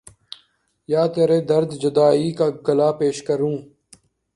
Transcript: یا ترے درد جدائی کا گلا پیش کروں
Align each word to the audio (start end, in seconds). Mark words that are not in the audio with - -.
یا 0.89 1.03
ترے 1.13 1.39
درد 1.49 1.69
جدائی 1.81 2.29
کا 2.37 2.47
گلا 2.65 2.89
پیش 2.99 3.17
کروں 3.27 3.57